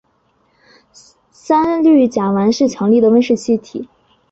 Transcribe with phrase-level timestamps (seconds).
[1.31, 3.87] 三氟甲烷是强力的温室气体。